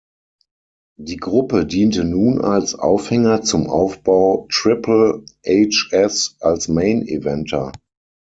[0.97, 7.71] Die Gruppe diente nun als Aufhänger zum Aufbau Triple Hs als Main-Eventer.